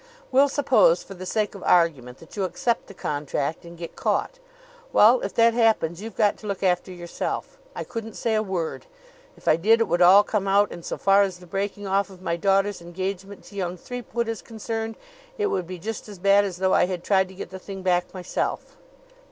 [0.31, 4.39] We'll suppose, for the sake of argument, that you accept the contract and get caught.
[4.91, 7.59] Well, if that happens you've got to look after yourself.
[7.75, 8.87] I couldn't say a word.
[9.37, 12.09] If I did it would all come out, and so far as the breaking off
[12.09, 14.95] of my daughter's engagement to young Threepwood is concerned,
[15.37, 17.83] it would be just as bad as though I had tried to get the thing
[17.83, 18.77] back myself.